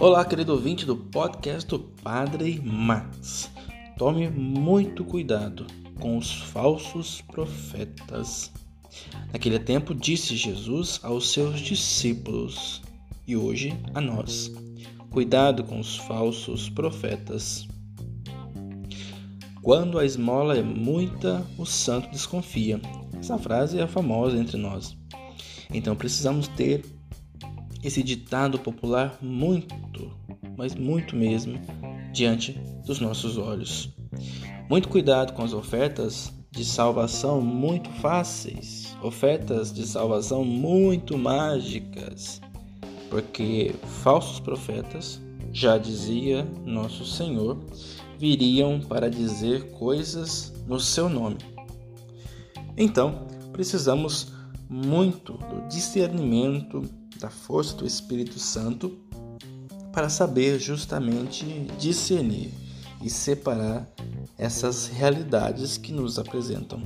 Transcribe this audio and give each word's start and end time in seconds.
Olá, 0.00 0.24
querido 0.24 0.54
ouvinte 0.54 0.86
do 0.86 0.96
podcast 0.96 1.68
do 1.68 1.78
Padre 1.78 2.58
Max. 2.64 3.50
Tome 3.98 4.30
muito 4.30 5.04
cuidado 5.04 5.66
com 6.00 6.16
os 6.16 6.32
falsos 6.32 7.20
profetas. 7.20 8.50
Naquele 9.30 9.58
tempo, 9.58 9.94
disse 9.94 10.36
Jesus 10.36 11.00
aos 11.02 11.30
seus 11.30 11.60
discípulos 11.60 12.80
e 13.26 13.36
hoje 13.36 13.78
a 13.92 14.00
nós: 14.00 14.50
cuidado 15.10 15.64
com 15.64 15.78
os 15.78 15.98
falsos 15.98 16.70
profetas. 16.70 17.68
Quando 19.60 19.98
a 19.98 20.06
esmola 20.06 20.56
é 20.56 20.62
muita, 20.62 21.46
o 21.58 21.66
santo 21.66 22.10
desconfia. 22.10 22.80
Essa 23.18 23.36
frase 23.36 23.78
é 23.78 23.86
famosa 23.86 24.38
entre 24.38 24.56
nós. 24.56 24.96
Então 25.70 25.94
precisamos 25.94 26.48
ter 26.48 26.86
esse 27.82 28.02
ditado 28.02 28.58
popular 28.58 29.18
muito, 29.20 30.10
mas 30.56 30.74
muito 30.74 31.16
mesmo, 31.16 31.58
diante 32.12 32.52
dos 32.86 33.00
nossos 33.00 33.38
olhos. 33.38 33.92
Muito 34.68 34.88
cuidado 34.88 35.32
com 35.32 35.42
as 35.42 35.52
ofertas 35.52 36.32
de 36.50 36.64
salvação 36.64 37.40
muito 37.40 37.88
fáceis, 38.00 38.96
ofertas 39.02 39.72
de 39.72 39.86
salvação 39.86 40.44
muito 40.44 41.16
mágicas, 41.16 42.40
porque 43.08 43.74
falsos 44.02 44.40
profetas, 44.40 45.20
já 45.52 45.78
dizia 45.78 46.46
nosso 46.64 47.04
Senhor, 47.04 47.58
viriam 48.18 48.80
para 48.80 49.10
dizer 49.10 49.72
coisas 49.72 50.52
no 50.66 50.78
seu 50.78 51.08
nome. 51.08 51.38
Então, 52.76 53.26
precisamos 53.52 54.32
muito 54.68 55.32
do 55.32 55.66
discernimento 55.68 56.82
da 57.20 57.30
força 57.30 57.76
do 57.76 57.86
Espírito 57.86 58.38
Santo 58.38 58.98
para 59.92 60.08
saber 60.08 60.58
justamente 60.58 61.44
discernir 61.78 62.50
e 63.02 63.10
separar 63.10 63.88
essas 64.38 64.86
realidades 64.86 65.76
que 65.76 65.92
nos 65.92 66.18
apresentam. 66.18 66.80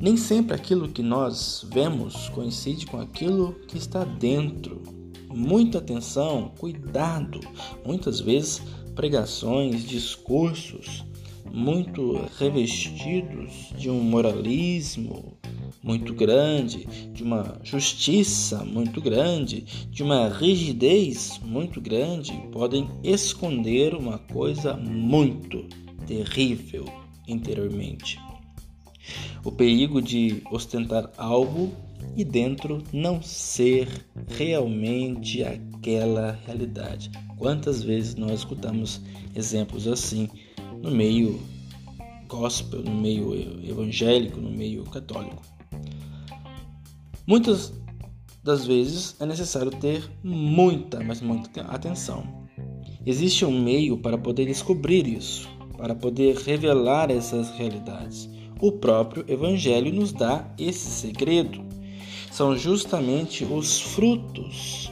Nem 0.00 0.16
sempre 0.16 0.54
aquilo 0.54 0.88
que 0.88 1.02
nós 1.02 1.66
vemos 1.72 2.28
coincide 2.28 2.86
com 2.86 3.00
aquilo 3.00 3.54
que 3.66 3.76
está 3.76 4.04
dentro. 4.04 4.80
Muita 5.28 5.78
atenção, 5.78 6.52
cuidado. 6.56 7.40
Muitas 7.84 8.20
vezes 8.20 8.62
pregações, 8.94 9.82
discursos 9.82 11.04
muito 11.52 12.24
revestidos 12.38 13.72
de 13.76 13.90
um 13.90 14.00
moralismo 14.00 15.36
muito 15.82 16.14
grande, 16.14 16.86
de 17.12 17.22
uma 17.22 17.58
justiça 17.62 18.64
muito 18.64 19.00
grande, 19.00 19.64
de 19.90 20.02
uma 20.02 20.28
rigidez 20.28 21.40
muito 21.44 21.80
grande, 21.80 22.32
podem 22.52 22.88
esconder 23.02 23.94
uma 23.94 24.18
coisa 24.18 24.74
muito 24.74 25.66
terrível 26.06 26.84
interiormente. 27.26 28.18
O 29.44 29.52
perigo 29.52 30.02
de 30.02 30.42
ostentar 30.50 31.10
algo 31.16 31.72
e 32.16 32.24
dentro 32.24 32.82
não 32.92 33.22
ser 33.22 33.88
realmente 34.26 35.42
aquela 35.42 36.38
realidade. 36.46 37.10
Quantas 37.36 37.82
vezes 37.82 38.14
nós 38.16 38.40
escutamos 38.40 39.00
exemplos 39.34 39.86
assim 39.86 40.28
no 40.82 40.90
meio 40.90 41.40
gospel, 42.26 42.82
no 42.82 42.94
meio 42.94 43.34
evangélico, 43.64 44.40
no 44.40 44.50
meio 44.50 44.84
católico? 44.84 45.42
Muitas 47.28 47.74
das 48.42 48.64
vezes 48.64 49.14
é 49.20 49.26
necessário 49.26 49.70
ter 49.70 50.02
muita, 50.24 51.04
mas 51.04 51.20
muita 51.20 51.60
atenção. 51.64 52.24
Existe 53.04 53.44
um 53.44 53.62
meio 53.62 53.98
para 53.98 54.16
poder 54.16 54.46
descobrir 54.46 55.06
isso, 55.06 55.46
para 55.76 55.94
poder 55.94 56.36
revelar 56.36 57.10
essas 57.10 57.50
realidades. 57.50 58.30
O 58.62 58.72
próprio 58.72 59.26
Evangelho 59.28 59.92
nos 59.92 60.10
dá 60.10 60.50
esse 60.58 60.88
segredo. 60.88 61.62
São 62.32 62.56
justamente 62.56 63.44
os 63.44 63.78
frutos 63.78 64.90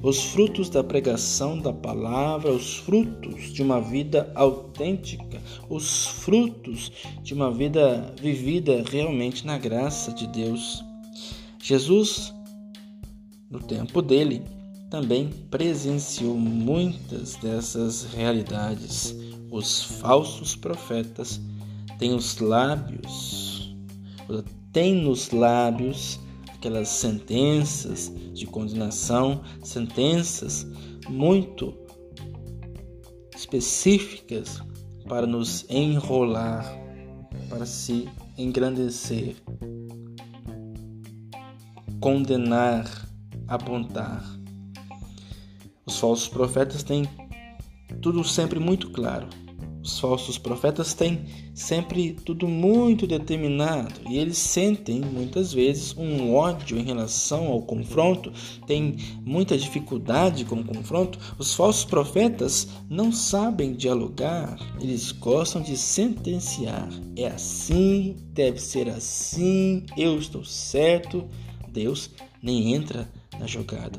os 0.00 0.22
frutos 0.22 0.68
da 0.68 0.84
pregação 0.84 1.58
da 1.58 1.72
palavra, 1.72 2.52
os 2.52 2.76
frutos 2.76 3.52
de 3.52 3.62
uma 3.62 3.80
vida 3.80 4.30
autêntica, 4.34 5.40
os 5.68 6.06
frutos 6.06 6.92
de 7.22 7.34
uma 7.34 7.50
vida 7.50 8.14
vivida 8.20 8.84
realmente 8.86 9.44
na 9.44 9.58
graça 9.58 10.12
de 10.12 10.26
Deus. 10.26 10.84
Jesus, 11.64 12.30
no 13.50 13.58
tempo 13.58 14.02
dele, 14.02 14.42
também 14.90 15.30
presenciou 15.50 16.36
muitas 16.36 17.36
dessas 17.36 18.04
realidades. 18.04 19.16
Os 19.50 19.82
falsos 19.82 20.54
profetas 20.54 21.40
têm 21.98 22.14
os 22.14 22.36
lábios, 22.36 23.74
têm 24.74 24.94
nos 24.94 25.30
lábios 25.30 26.20
aquelas 26.52 26.88
sentenças 26.88 28.12
de 28.34 28.44
condenação, 28.44 29.42
sentenças 29.62 30.66
muito 31.08 31.74
específicas 33.34 34.60
para 35.08 35.26
nos 35.26 35.64
enrolar, 35.70 36.78
para 37.48 37.64
se 37.64 38.06
engrandecer, 38.36 39.36
condenar, 42.04 43.08
apontar. 43.48 44.22
Os 45.86 45.98
falsos 45.98 46.28
profetas 46.28 46.82
têm 46.82 47.08
tudo 48.02 48.22
sempre 48.22 48.60
muito 48.60 48.90
claro. 48.90 49.26
Os 49.82 49.98
falsos 49.98 50.36
profetas 50.36 50.92
têm 50.92 51.24
sempre 51.54 52.12
tudo 52.12 52.46
muito 52.46 53.06
determinado 53.06 53.94
e 54.06 54.18
eles 54.18 54.36
sentem 54.36 55.00
muitas 55.00 55.54
vezes 55.54 55.96
um 55.96 56.34
ódio 56.34 56.78
em 56.78 56.82
relação 56.82 57.46
ao 57.46 57.62
confronto, 57.62 58.30
têm 58.66 58.96
muita 59.24 59.56
dificuldade 59.56 60.44
com 60.44 60.56
o 60.56 60.64
confronto. 60.64 61.18
Os 61.38 61.54
falsos 61.54 61.86
profetas 61.86 62.68
não 62.86 63.12
sabem 63.12 63.72
dialogar, 63.72 64.58
eles 64.78 65.10
gostam 65.10 65.62
de 65.62 65.74
sentenciar. 65.74 66.90
É 67.16 67.28
assim, 67.28 68.14
deve 68.34 68.60
ser 68.60 68.90
assim, 68.90 69.86
eu 69.96 70.18
estou 70.18 70.44
certo. 70.44 71.26
Deus 71.74 72.10
nem 72.40 72.72
entra 72.72 73.10
na 73.38 73.46
jogada. 73.48 73.98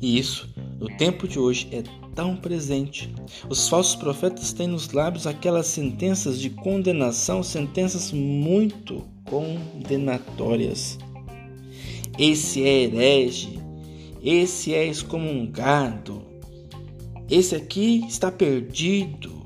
E 0.00 0.18
isso, 0.18 0.48
no 0.80 0.88
tempo 0.96 1.28
de 1.28 1.38
hoje, 1.38 1.68
é 1.70 1.82
tão 2.14 2.36
presente. 2.36 3.14
Os 3.48 3.68
falsos 3.68 3.94
profetas 3.94 4.52
têm 4.52 4.66
nos 4.66 4.90
lábios 4.92 5.26
aquelas 5.26 5.66
sentenças 5.66 6.40
de 6.40 6.48
condenação, 6.48 7.42
sentenças 7.42 8.12
muito 8.12 9.04
condenatórias. 9.28 10.98
Esse 12.18 12.64
é 12.64 12.84
herege, 12.84 13.58
esse 14.22 14.74
é 14.74 14.86
excomungado, 14.86 16.22
esse 17.28 17.54
aqui 17.54 18.04
está 18.08 18.32
perdido. 18.32 19.44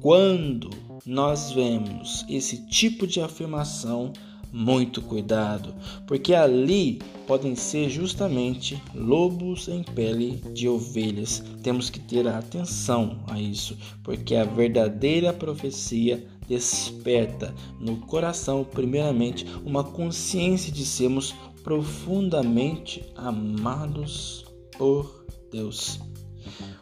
Quando 0.00 0.70
nós 1.04 1.52
vemos 1.52 2.24
esse 2.28 2.66
tipo 2.66 3.06
de 3.06 3.20
afirmação, 3.20 4.12
muito 4.52 5.00
cuidado, 5.00 5.74
porque 6.06 6.34
ali 6.34 7.00
podem 7.26 7.54
ser 7.54 7.88
justamente 7.88 8.82
lobos 8.94 9.68
em 9.68 9.82
pele 9.82 10.42
de 10.52 10.68
ovelhas. 10.68 11.42
Temos 11.62 11.88
que 11.88 12.00
ter 12.00 12.26
atenção 12.26 13.20
a 13.28 13.40
isso, 13.40 13.76
porque 14.02 14.34
a 14.34 14.44
verdadeira 14.44 15.32
profecia 15.32 16.26
desperta 16.48 17.54
no 17.78 17.98
coração, 17.98 18.64
primeiramente, 18.64 19.46
uma 19.64 19.84
consciência 19.84 20.72
de 20.72 20.84
sermos 20.84 21.32
profundamente 21.62 23.04
amados 23.14 24.44
por 24.76 25.24
Deus. 25.52 26.00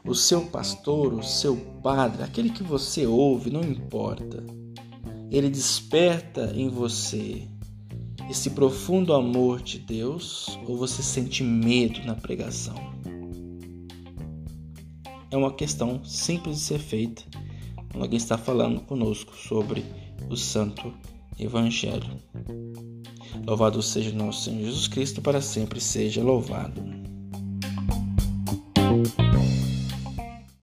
O 0.08 0.14
seu 0.14 0.46
pastor, 0.46 1.12
o 1.12 1.22
seu 1.22 1.54
padre, 1.82 2.22
aquele 2.22 2.48
que 2.48 2.62
você 2.62 3.06
ouve, 3.06 3.50
não 3.50 3.60
importa. 3.60 4.42
Ele 5.30 5.50
desperta 5.50 6.50
em 6.56 6.70
você 6.70 7.46
esse 8.30 8.50
profundo 8.50 9.12
amor 9.12 9.60
de 9.60 9.78
Deus 9.78 10.58
ou 10.66 10.78
você 10.78 11.02
sente 11.02 11.44
medo 11.44 12.02
na 12.06 12.14
pregação? 12.14 12.74
É 15.30 15.36
uma 15.36 15.52
questão 15.52 16.02
simples 16.04 16.56
de 16.56 16.62
ser 16.62 16.78
feita 16.78 17.22
quando 17.90 18.02
alguém 18.02 18.16
está 18.16 18.38
falando 18.38 18.80
conosco 18.80 19.36
sobre 19.36 19.84
o 20.30 20.36
Santo 20.36 20.90
Evangelho. 21.38 22.18
Louvado 23.46 23.82
seja 23.82 24.10
nosso 24.12 24.44
Senhor 24.44 24.64
Jesus 24.64 24.88
Cristo, 24.88 25.20
para 25.20 25.42
sempre 25.42 25.80
seja 25.80 26.22
louvado. 26.22 26.97